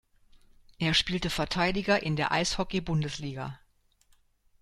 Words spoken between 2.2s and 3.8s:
Eishockey-Bundesliga.